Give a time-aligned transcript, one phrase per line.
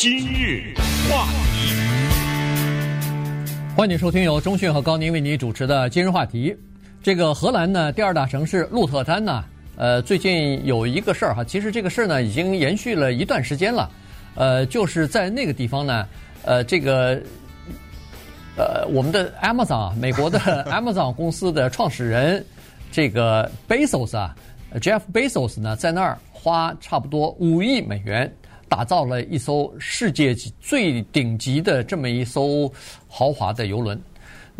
[0.00, 0.72] 今日
[1.10, 1.74] 话题，
[3.76, 6.56] 欢迎收听由中讯和高宁为你主持的今日话题。
[7.02, 13.90] 这个荷兰呢，第二大城市鹿特丹呢，呃，最近有一个事儿哈，其实这个事儿呢已经延续了一段时间了，
[14.36, 16.06] 呃，就是在那个地方呢，
[16.44, 17.20] 呃，这个。
[18.56, 20.38] 呃，我们的 Amazon，美国的
[20.70, 22.46] Amazon 公司的创始人，
[22.92, 24.36] 这个 Bezos 啊
[24.74, 28.32] ，Jeff Bezos 呢，在那儿花差不多五亿美元，
[28.68, 32.70] 打造了一艘世界级最顶级的这么一艘
[33.08, 34.00] 豪华的游轮。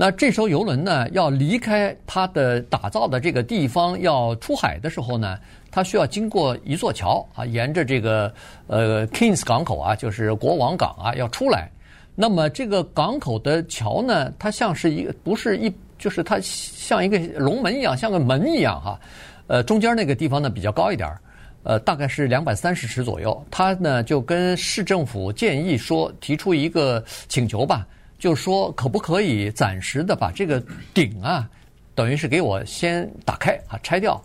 [0.01, 5.37] 那这艘游轮呢，要离开它的打造的这个地方，要出海的时候呢，
[5.73, 8.33] 它需要经过一座桥啊，沿着这个
[8.69, 11.69] 呃 Kings 港口啊，就是国王港啊，要出来。
[12.15, 19.01] 那么这个港口的桥呢，它像是一个，不是一，就是它像一个龙门一样，像个门一样哈。
[19.49, 21.21] 呃，中间那个地方呢比较高一点儿，
[21.69, 23.47] 呃，大概是两百三十尺左右。
[23.51, 27.87] 他呢就跟市政府建议说，提出一个请求吧，
[28.19, 30.63] 就是说可不可以暂时的把这个
[30.95, 31.47] 顶啊，
[31.95, 34.19] 等于是给我先打开啊，拆掉，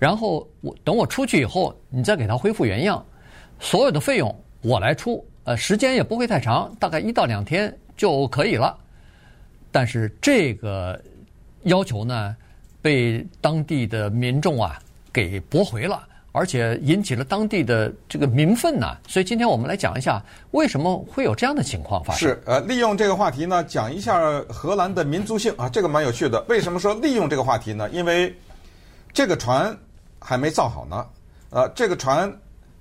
[0.00, 3.06] 然后我等我出去以后，你再给它恢复原样，
[3.60, 5.24] 所有的费用我来出。
[5.44, 8.76] 呃，时间也不会太长，大概一到两天就可以了。
[9.70, 11.00] 但是这个
[11.62, 12.36] 要求呢，
[12.82, 14.76] 被当地的民众啊
[15.12, 18.96] 给驳回了，而且引起了当地的这个民愤呐。
[19.06, 22.28] 所以今天我们来讲一下，为什么会有这样的情况发生？
[22.28, 26.40] 是呃，利用这个话题呢，讲一下荷兰的民族性啊，这个蛮有趣的。
[26.48, 27.88] 为什么说利用这个话题呢？
[27.90, 28.34] 因为
[29.12, 29.76] 这个船
[30.18, 31.06] 还没造好呢，
[31.50, 32.32] 呃，这个船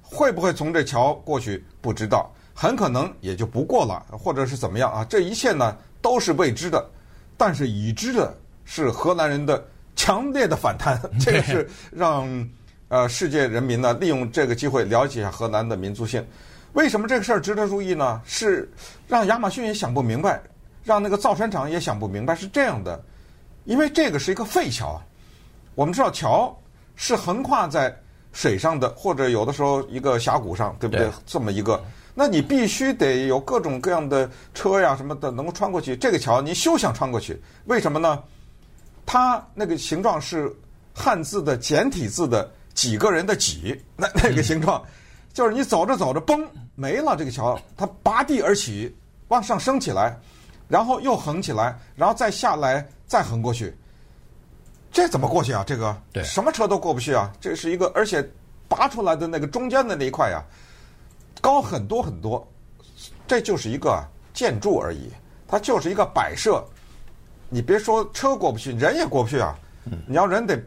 [0.02, 2.31] 会不会从这桥过去，不知道。
[2.53, 5.06] 很可能也就不过了，或者是怎么样啊？
[5.06, 6.86] 这一切呢都是未知的，
[7.38, 12.28] 但是已知的是荷兰人的强烈的反弹， 这个是让
[12.90, 16.23] 呃世界人民呢利用这个机会了解一下荷兰的民族性。
[16.73, 18.22] 为什么这个事儿值得注意呢？
[18.26, 18.70] 是
[19.08, 20.40] 让亚马逊也想不明白，
[20.84, 23.02] 让那个造船厂也想不明白，是这样的，
[23.64, 25.02] 因为这个是一个废桥啊，
[25.74, 26.56] 我们知道桥
[26.96, 27.96] 是横跨在
[28.34, 31.08] 水上的，或者有的时候一个峡谷上，对不对？
[31.08, 31.81] 对这么一个。
[32.13, 35.96] 那你必须得有各种各样的车呀什么的能够穿过去。
[35.96, 38.22] 这个桥你休想穿过去，为什么呢？
[39.08, 40.56] 它那个形状是
[40.94, 44.81] 汉字的简体字的几个人的几，那那个形状，
[45.34, 48.95] 就是你走着走着嘣没了这个桥，它拔地而起，
[49.28, 50.17] 往上升起来，
[50.69, 53.78] 然后又横起来，然后再下来再横过去，
[54.94, 55.62] 这怎么过去啊？
[55.68, 57.29] 这个对，什么车都过不去啊！
[57.41, 58.25] 这是一个，而且
[58.69, 60.41] 拔出来的那个中间的那一块呀。
[61.41, 62.47] 高很多很多，
[63.28, 64.01] 这就是一个
[64.34, 65.12] 建筑而已，
[65.50, 66.66] 它就是一个摆设。
[67.50, 69.53] 你别说车过不去，人也过不去啊！
[70.07, 70.57] 你要人得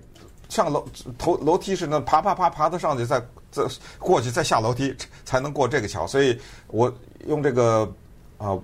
[0.52, 0.86] 像楼
[1.16, 3.18] 头楼梯似的爬爬爬爬的上去，再
[3.50, 3.62] 再
[3.98, 6.06] 过去，再下楼梯才能过这个桥。
[6.06, 6.92] 所以我
[7.26, 7.90] 用这个
[8.36, 8.58] 啊、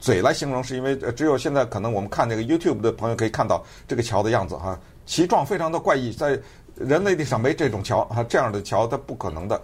[0.00, 6.40] 嘴来形容，是因为只有现在可能我们看这个 YouTube 的朋友可以看到这个桥的样子哈，形状非常的怪异，在
[6.74, 9.60] 人类历史上没这种桥啊，这样的桥它不可能的。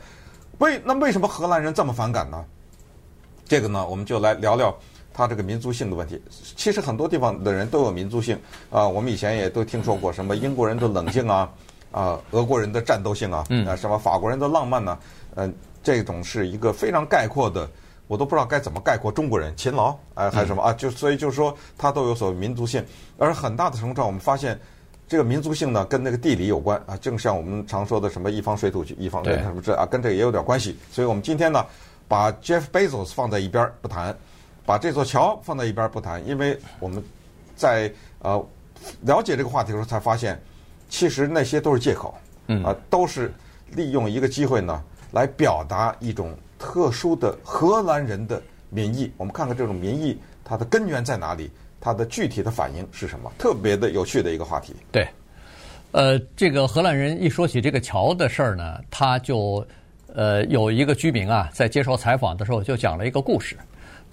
[0.58, 2.44] 为那为什么荷兰人这么反感呢？
[3.48, 4.76] 这个呢，我们就来聊聊
[5.12, 6.20] 他这个民族性的问题。
[6.56, 8.38] 其实很多地方的人都有民族性
[8.70, 11.50] 啊，我们以前也都听说过什么英国人的冷静啊，
[11.90, 14.98] 啊，俄国人的战斗性啊，啊，什么法国人的浪漫呢？
[15.34, 15.52] 嗯，
[15.82, 17.68] 这种是一个非常概括的，
[18.06, 20.72] 我都不知道该怎么概括中国人勤劳哎，还是什么啊？
[20.72, 22.84] 就所以就是说，他都有所谓民族性，
[23.18, 24.58] 而很大的程度上，我们发现。
[25.08, 30.74] 这个民族性呢，跟那个地理有关啊，正像我们常说的什么一方水土一方人什么这啊，跟这个也有点关系。
[30.90, 31.66] 所以我们今天呢，
[32.08, 34.16] 把 Jeff Bezos 放在一边不谈，
[34.64, 37.02] 把这座桥放在一边不谈，因为我们
[37.54, 38.44] 在呃
[39.02, 40.40] 了解这个话题的时候才发现，
[40.88, 42.14] 其实那些都是借口，
[42.64, 43.32] 啊，都是
[43.70, 49.12] 利用一个机会呢来表达一种特殊的荷兰人的民意。
[49.16, 51.50] 我们看看这种民意它的根源在哪里。
[51.84, 53.28] 它的具体的反应是什么？
[53.36, 54.72] 特别的有趣的一个话题。
[54.92, 55.04] 对，
[55.90, 59.66] 呃，这个荷兰人一说起这个桥的事儿呢，他就
[60.14, 63.56] 呃有一个居民啊，在接受采访的时候就讲了一个故事。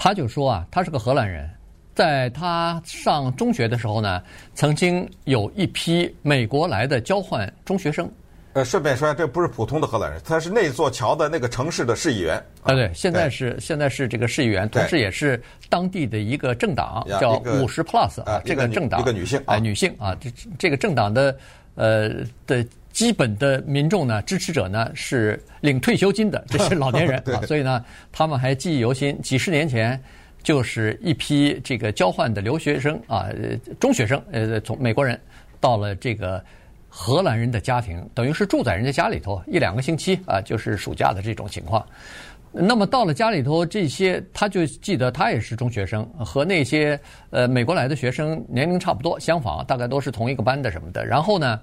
[0.02, 1.50] 他就说啊，他是个荷兰人，
[1.94, 4.24] 在他上中学的时候呢，
[4.56, 8.10] 曾经有一批美国来的交换中学生。
[8.54, 12.74] 呃，顺便说，这不是普通的荷兰人，他是那座桥的那个城市的市议员啊。
[12.74, 21.38] 对，现在是现在是这个市议员，同时也是当地的一个政党，叫五十 Plus 啊，这个政党一个女性啊，女性啊，这这个政党的
[21.76, 22.10] 呃
[22.48, 22.66] 的
[23.00, 27.82] 基本的民众呢，支持者呢是领退休金的这些老年人 啊，所以呢，
[28.12, 29.98] 他们还记忆犹新，几十年前
[30.44, 33.30] 就是一批这个交换的留学生啊，
[33.80, 35.18] 中学生呃，从美国人
[35.62, 36.44] 到了这个。
[36.92, 41.86] 荷兰人的家庭等于是住在人家家里头一两个星期啊，就是暑假的这种情况。
[42.52, 47.00] 那么到了家里头，这些他就记得他也是中学生，和那些
[47.30, 51.06] 呃美国来的学生年龄差不多，相仿，大概都是同一个班的什么的。
[51.06, 51.60] 然后呢，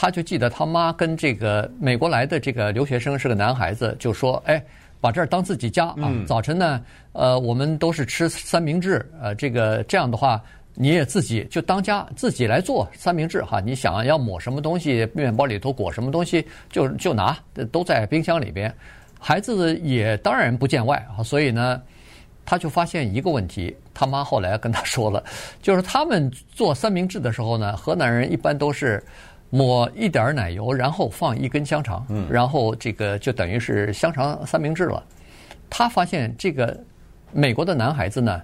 [0.00, 4.64] 他就记得他妈跟这个美国来的这个留学生是个男孩子，就说：“哎，
[5.00, 6.06] 把这儿当自己家啊！
[6.24, 6.80] 早晨呢，
[7.10, 10.40] 呃，我们都是吃三明治，呃，这个这样的话，
[10.74, 13.58] 你也自己就当家，自己来做三明治哈。
[13.58, 17.36] 你想要抹什么东西，面包里头裹什么东西，就就拿，
[17.72, 18.72] 都在冰箱里边。”
[19.18, 21.82] 孩子也当然不见外啊，所以呢，
[22.44, 23.76] 他就发现一个问题。
[23.92, 25.24] 他妈后来跟他说了，
[25.60, 29.02] 就是他们做三明治的时候呢，河南人一般都是
[29.50, 35.02] 抹一点奶油，然后放一根香肠，然后这个就等于是香肠三明治了。
[35.70, 36.78] 他发现这个
[37.32, 38.42] 美国的男孩子呢，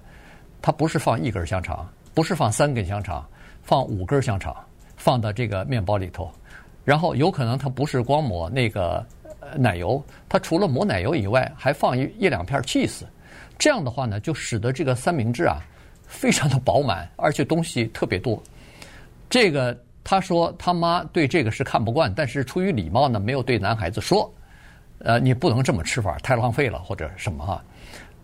[0.61, 3.25] 他不是放一根香肠，不是放三根香肠，
[3.61, 4.55] 放五根香肠
[4.95, 6.31] 放到这个面包里头，
[6.83, 9.05] 然后有可能他不是光抹那个。
[9.55, 13.03] 奶油，他除了抹奶油以外，还放一一两片 cheese，
[13.59, 15.61] 这样的话呢，就使得这个三明治啊，
[16.07, 18.41] 非常的饱满，而且东西特别多。
[19.29, 24.33] 这个他说他妈对这个是看不惯，但是出于礼貌呢，没有对男孩子说，
[24.99, 27.61] 呃，你不能这么吃法，太浪费了或者什么哈，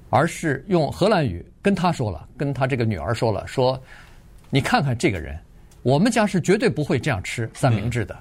[0.09, 3.77] 而是用荷兰语跟他说了，跟他这个女儿说了，说
[4.49, 5.37] 你看看这个人，
[5.83, 8.17] 我们家是绝对不会这样吃三明治的，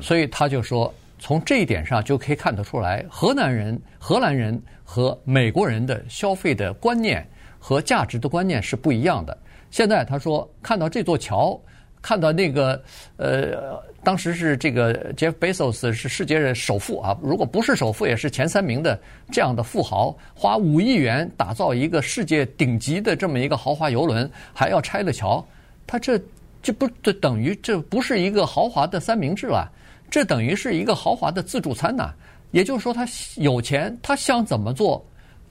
[0.00, 0.92] 所以他就说。
[1.24, 7.24] 从这一点上就可以看得出来，荷兰人、荷兰人和美国人的消费的观念
[7.60, 9.38] 和价值的观念是不一样的。
[9.70, 11.56] 现在他说看到这座桥，
[12.02, 12.82] 看到那个
[13.16, 19.00] 呃，当时是这个 Jeff Bezos 是世界的首富啊，如果不是首富也是前三名的
[19.30, 25.42] 这样的富豪，花五亿元打造一个世界顶级的这么一个豪华游轮，还要拆了桥，
[25.86, 26.20] 他这
[26.60, 29.70] 这不这等于这不是一个豪华的三明治了。
[30.10, 32.12] 这等于是一个豪华的自助餐呐，
[32.50, 33.06] 也就是说他
[33.36, 35.02] 有钱，他想怎么做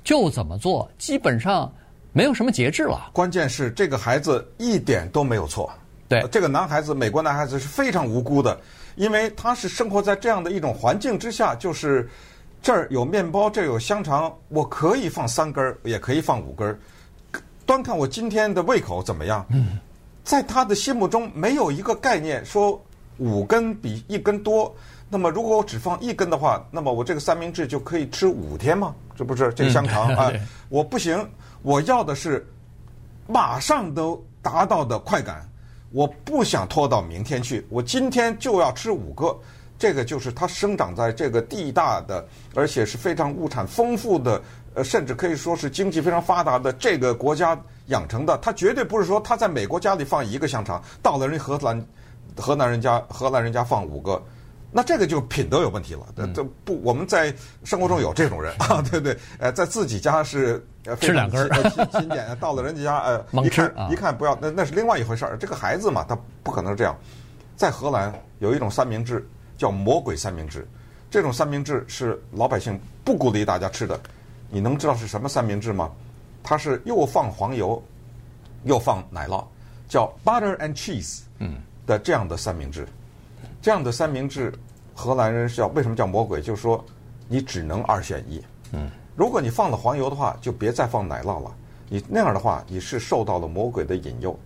[0.03, 1.73] 就怎么做，基本上
[2.13, 3.09] 没有什么节制了。
[3.11, 5.71] 关键是这个孩子一点都没有错，
[6.19, 8.59] 对，这个男孩子，美国男孩子是非常无辜的，
[8.95, 12.09] 因为他是生活在这样的一种环境之下，就是
[12.61, 16.77] 这儿有面包，这儿有香肠，我可以放三根儿，也可以放五根儿，
[17.65, 19.45] 端看我今天的胃口怎么样。
[19.49, 19.79] 嗯，
[20.23, 22.81] 在他的心目中没有一个概念说。
[23.17, 24.73] 五根比一根多，
[25.07, 28.95] 那么如果我只放一根的话，那么我这个三明治就可以吃五天吗？
[29.15, 30.31] 这不是这个香肠啊？
[30.69, 31.23] 我不行，
[31.61, 32.43] 我要的是
[33.27, 35.47] 马上都达到的快感，
[35.91, 39.37] 我不想拖到明天去，我今天就要吃五个。
[39.77, 44.41] 这个就是它生长在这个地大的，而且是非常物产丰富的，
[44.75, 48.37] 呃，甚至可以说是经济非常发达的这个国家养成的。
[48.37, 51.85] 它绝对不是说他在美国家里放一个香肠，到了人荷兰。
[52.37, 54.23] 荷兰人家，荷兰人家放五个，
[54.71, 56.07] 那这个就品德有问题了。
[56.33, 57.33] 这不，我们在
[57.63, 59.17] 生活中有这种人啊， 对不对？
[59.37, 60.65] 呃，在自己家是
[60.99, 65.37] 吃两根儿，勤俭，到了人家家，呃， 一看一看不要，那那是另外一回事儿。
[65.37, 66.95] 这个孩子嘛，他不可能这样。
[67.55, 69.27] 在荷兰有一种三明治
[69.57, 70.67] 叫魔鬼三明治，
[71.09, 73.99] 这种三明治是老百姓不鼓励大家吃的。
[74.49, 75.91] 你能知道是什么三明治吗？
[76.43, 77.81] 它是又放黄油，
[78.63, 79.43] 又放奶酪，
[79.87, 81.21] 叫 butter and cheese。
[81.39, 81.55] 嗯。
[81.87, 82.87] 的这样的三明治，
[83.61, 84.51] 这样的三明治，
[84.95, 86.41] 荷兰人是叫为什么叫魔鬼？
[86.41, 86.83] 就是说，
[87.27, 88.43] 你只能二选一。
[88.71, 91.51] 嗯，如果你放了黄油的话，就别再放奶酪了。
[91.89, 94.37] 你那样的话，你是受到了魔鬼的引诱。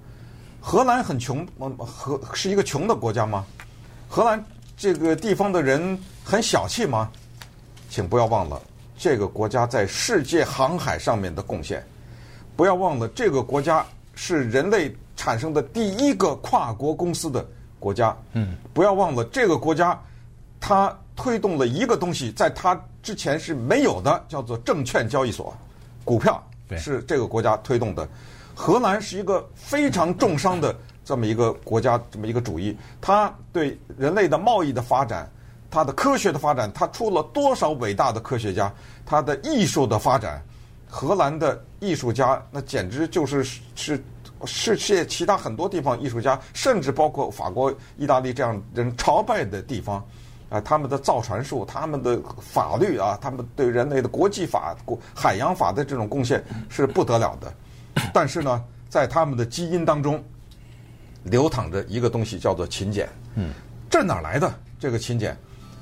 [0.60, 1.48] 荷兰很穷，
[1.78, 3.46] 荷是一个穷的国家吗？
[4.10, 4.44] 荷兰
[4.76, 7.10] 这个地方的人很小气吗？
[7.90, 8.62] 请不要忘了
[8.98, 11.82] 这个国家在世界航海上面的贡献。
[12.56, 14.96] 不要忘了这个国家是人类。
[15.18, 17.44] 产生的第一个跨国公司的
[17.86, 19.96] 国家，嗯，不要忘了这个国家，
[20.60, 25.56] 它推动了一个东西，在它之前是没有的，叫做证券交易所，
[26.04, 26.44] 股票
[26.80, 28.10] 是这个国家推动的。
[28.56, 35.30] 荷兰是一个非常重商的这么一个国家，这么一个主义，它对人类的贸易的发展，
[35.70, 38.74] 它的科学的发展，它出了多少伟大的科学家，
[39.06, 40.42] 它的艺术的发展，
[40.90, 43.44] 荷兰的艺术家那简直就是
[43.76, 44.04] 是。
[44.46, 50.06] 世界其他很多地方艺术家，甚至包括法国、意大利这样人朝拜的地方，
[50.50, 57.54] 啊，他们的造船术、他们的法律啊，他们对人类的国际法、国海洋法的这种贡献是不得了的。
[58.14, 60.24] 但是呢，在他们的基因当中
[61.24, 63.10] 流淌着一个东西，叫做勤俭。
[63.36, 63.54] 嗯，
[63.90, 65.38] 这哪来的这个勤俭？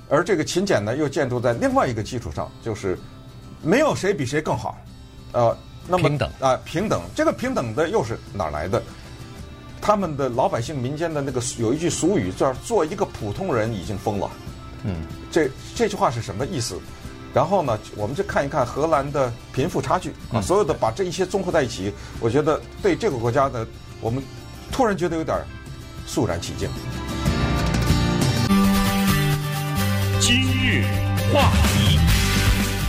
[0.09, 2.97] 而这个勤俭呢，又建筑在另外一个基础上，就是
[3.61, 4.77] 没有谁比谁更好，
[5.33, 5.57] 呃。
[5.87, 8.81] 那么平等啊，平等，这个平等的又是哪来的？
[9.81, 14.31] 他们的老百姓民间的那个有一句俗语叫“做一个普通人已经疯了”。
[14.85, 16.79] 嗯，这这句话是什么意思？
[17.33, 23.67] 然后呢，我们就看一看荷兰的贫富差距啊，所有的把这一些综合在一起，我觉得对这个国家的，
[23.99, 24.23] 我们
[24.71, 25.37] 突然觉得有点
[26.05, 26.69] 肃然起敬。
[30.19, 30.85] 今日
[31.33, 31.99] 话题，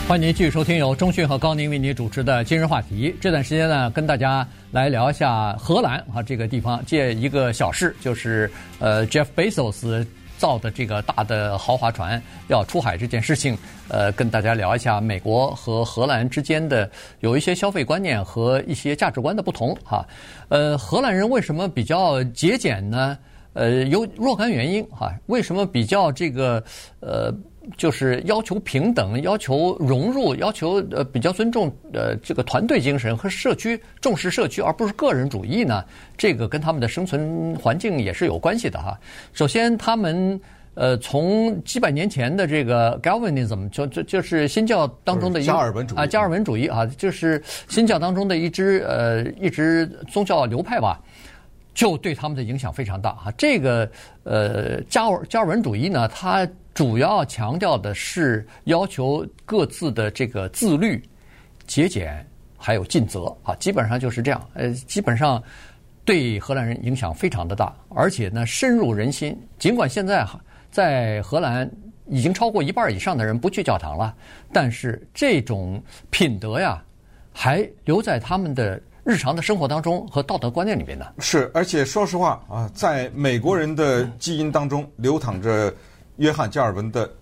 [0.06, 3.14] 欢迎您继续收听由中讯和高宁为您主持的今日话题。
[3.22, 10.06] 这段时间呢，跟大家来聊一下荷兰啊这个地方，借一个小事，就是呃，Jeff Bezos。
[10.36, 13.56] 造的这个大的豪华船要出海这件事情，
[13.88, 20.06] 呃，跟大家聊一下美国和荷兰之间的有一些消费观念和一些价值观的不同哈。
[20.48, 23.16] 呃，荷兰人为什么比较节俭呢？
[23.54, 25.14] 呃，有若干原因哈。
[25.26, 26.62] 为什么比较这个
[27.00, 27.32] 呃？
[27.76, 35.84] 就是要求平等，要求融入，要求呃比较尊重呃这个团队精神和社区重视社区，而不是个人主义呢？
[36.16, 38.98] 这个跟他们的生存环境也是有关系的哈。
[39.32, 40.40] 首先，他们
[40.74, 51.00] 呃从几百年前的这个 Galvanism 就就就是新教当中的一加尔文主义啊，加尔文主义啊，就是新教当中的一支呃一支宗教流派吧，
[51.74, 53.30] 就对他们的影响非常大哈。
[53.36, 53.90] 这个
[54.22, 56.48] 呃加尔加尔文主义呢，它。
[56.74, 61.00] 主要强调的是要求各自的这个自律、
[61.68, 62.26] 节俭，
[62.58, 64.48] 还有尽责啊，基本上就是这样。
[64.54, 65.40] 呃，基本上
[66.04, 69.40] 对荷兰人影响非常的大，而且呢深入人心。
[69.56, 70.26] 尽管现在
[70.68, 71.70] 在荷兰
[72.08, 74.12] 已经超过一半以上的人不去教堂了，
[74.52, 76.82] 但是这种品德呀，
[77.32, 81.06] 还留在他们的日常的生活当中和道德观念里面呢。
[81.18, 85.72] 是，而且说实话啊，在美国人的基因当中流淌着。
[86.18, 87.12] 约翰·加尔文的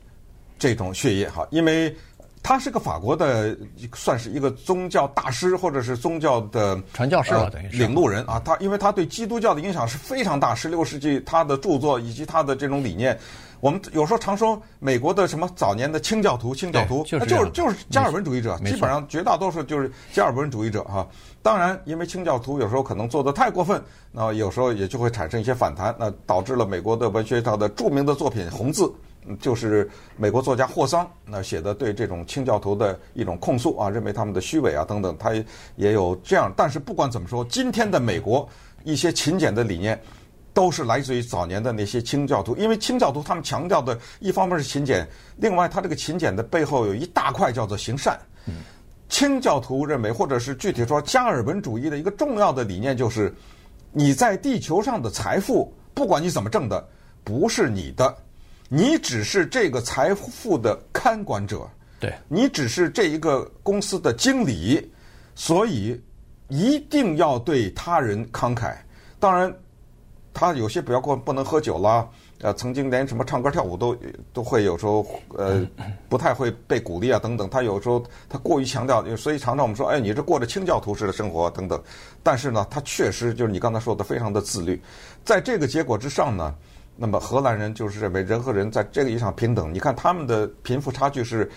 [0.58, 1.96] 这种血液哈，因为
[2.42, 3.56] 他是个法国的，
[3.94, 8.38] 算是一个宗教大师或者是宗教的传教士啊，等于是领路人啊。
[8.44, 13.18] 他因为他对基督教的影响是非常大，十六世纪他的著作以及他的这种理念，
[13.62, 21.06] 我们有时候常说美国的什么早年的清教徒、清教徒，就是就是就是加尔文主义者，基本上绝大多数就是加尔文主义者哈。
[21.42, 28.92] 当然，因为清教徒有时候可能做的太过分，那有时候也就会产生一些反弹，那导致了美国的文学上的著名的作品《红字》，
[29.38, 35.30] 就是美国作家霍桑那写的对这种清教徒的一种控诉啊，认为他们的虚伪啊等等，他
[35.76, 36.52] 也有这样。
[36.56, 38.48] 但是不管怎么说，今天的美国
[38.82, 40.00] 一些勤俭的理念，
[40.54, 45.06] 都是来自于早年的那些清教徒，因为清教徒他们强调的一方面是勤俭，
[45.36, 48.18] 另外他这个勤俭的背后有一大块叫做行善。
[49.08, 53.34] 清教徒认为，或者是具体说加尔文主义的一个重要的理念，就是
[53.92, 56.88] 你在地球上的财富，不管你怎么挣的，
[57.22, 58.16] 不是你的，
[58.70, 61.68] 你只是这个财富的看管者，
[62.00, 64.90] 对，你只是这一个公司的经理，
[65.34, 66.00] 所以
[66.48, 68.74] 一定要对他人慷慨。
[69.20, 69.54] 当然，
[70.34, 72.08] 他有些不要过不能喝酒啦。
[72.40, 73.96] 呃，曾经连什么唱歌跳舞都
[74.32, 75.64] 都会有时候呃
[76.08, 77.48] 不太会被鼓励啊等等。
[77.48, 81.80] 他有时候他过于强调，所以常常我们说，哎，你这过着清教徒式的生活等等。
[82.20, 84.82] 但是呢，他确实就是你刚才说的非常的自律。
[85.24, 86.52] 在这个结果之上呢，
[86.96, 89.72] 那么荷兰人就是认为人和人在这个意义上平等。
[89.72, 91.48] 你看他们的贫富差距是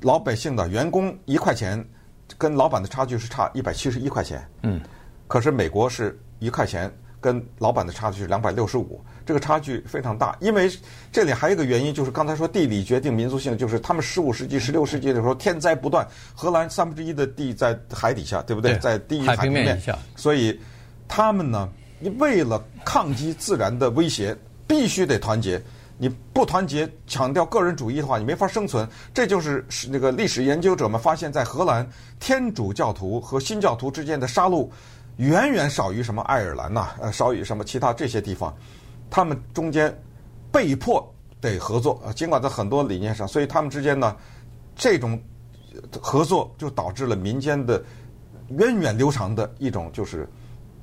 [0.00, 1.86] 老百姓的员工一块钱，
[2.38, 4.42] 跟老板的差距是差一百七十一块钱。
[4.62, 4.80] 嗯，
[5.28, 6.90] 可是美国是一块钱。
[7.24, 10.36] 跟老板的差距是两百六十五，这个差距非常大。
[10.42, 10.70] 因为
[11.10, 18.72] 这里还有一个原因，就是刚才说地理决定民族性，就是他们十五世纪、十六世纪的时候天灾不断，荷兰三分之一的地在海底下，对不对？
[18.72, 19.98] 对在低于海平面，下。
[20.16, 20.60] 所以
[21.08, 21.66] 他们呢，
[21.98, 25.58] 你为了抗击自然的威胁，必须得团结。
[25.96, 28.86] 你不团结，强调个人主义的话，你没法生存。
[29.14, 31.88] 这就是那个历史研究者们发现，在荷兰
[32.20, 34.68] 天主教徒和新教徒之间的杀戮。
[35.16, 38.54] 远远少于什么爱尔兰呐，呃，少于什么其他这些地方，
[39.08, 39.96] 他们中间
[40.50, 44.16] 被迫得合作啊，尽管在很多理念上，所以他们之间呢，
[44.74, 45.20] 这种
[46.00, 47.82] 合作就导致了民间的
[48.48, 50.28] 源远流长的一种，就是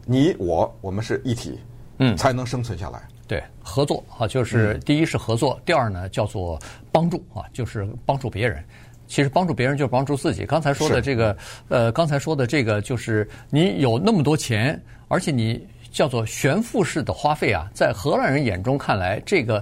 [0.05, 1.59] 你我我们是一体，
[1.97, 3.01] 嗯，才能生存下来。
[3.27, 6.59] 对，合作啊，就是第一是合作，第二呢叫做
[6.91, 8.63] 帮助啊，就是帮助别人。
[9.11, 10.45] 其实帮助别人就是帮助自己。
[10.45, 11.35] 刚才说的这个，
[11.67, 19.61] 呃，刚才说的这个，就是你有那么多钱，而且你叫做悬浮式的花费啊，在荷兰人眼中看来，这个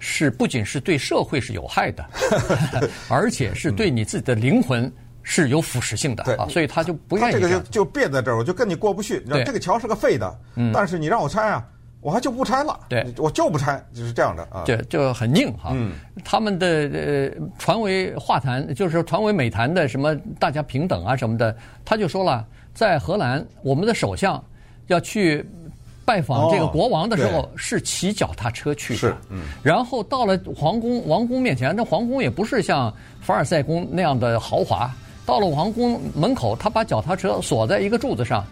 [0.00, 2.04] 是不仅是对社会是有害的，
[3.08, 6.48] 而且是对你自己的灵魂是有腐蚀性的啊。
[6.48, 7.38] 所以他就不愿意这。
[7.38, 9.18] 这个就就别在这儿，我就跟你过不去。
[9.24, 10.36] 你知道这个桥是个废的，
[10.74, 11.64] 但是你让我拆啊。
[12.00, 15.70] 我还就不拆了，对，我就不拆，就是这样的啊，就就很硬哈。
[15.74, 24.42] 嗯，他们的呃传为话谈，就是传为美谈的什么大家平等啊什么的，他就说了，在荷兰，我们的首相
[24.86, 25.44] 要去
[26.04, 29.42] 拜访这个国王的时候哦是骑脚踏车去的，是嗯。
[29.62, 34.88] 然后到了皇宫王宫面前，那皇宫也不是像凡尔赛宫那样的豪华，
[35.26, 38.44] 到了皇宫门口，他把脚踏车锁在一个柱子上，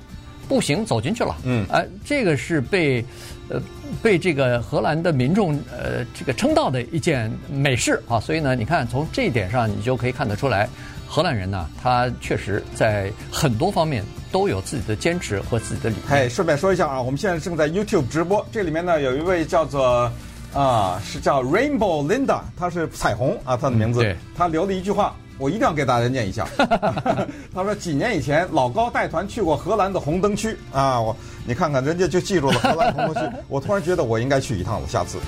[0.49, 1.37] 步行走进去了。
[1.45, 1.65] 嗯。
[1.71, 3.03] 哎、这个是被
[3.49, 3.61] 呃
[4.03, 10.69] 被这个荷兰的民众呃这个称道的一件美事啊，所以呢，你看从这一点上，你就可以看得出来，
[11.07, 16.09] 荷兰人呢，他确实在很多方面都有自己的坚持和自己的理念。
[16.11, 20.11] 哎，顺便说一下啊，我们现在正在 YouTube 直播，这里面呢有一位叫做
[20.53, 26.47] 啊是叫 Rainbow Linda，她是彩虹啊，她的名字，嗯对她留了一句话，我一定要给大家念一下。
[27.55, 35.19] 她说几年以前老高带团去过荷兰的红灯区啊，我你看看人家就记住了荷兰红灯区，我突然觉得我应该去一趟了，下次。